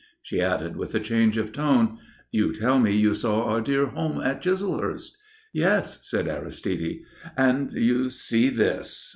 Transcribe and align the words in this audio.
She 0.23 0.41
added 0.41 0.77
with 0.77 0.95
a 0.95 0.99
change 0.99 1.37
of 1.37 1.51
tone: 1.53 1.99
"You 2.31 2.51
tell 2.53 2.79
me 2.79 2.89
you 2.91 3.13
saw 3.13 3.43
our 3.43 3.61
dear 3.61 3.85
home 3.85 4.19
at 4.19 4.41
Chislehurst?" 4.41 5.15
"Yes," 5.53 5.99
said 6.09 6.27
Aristide. 6.27 7.01
"And 7.37 7.71
you 7.73 8.09
see 8.09 8.49
this. 8.49 9.07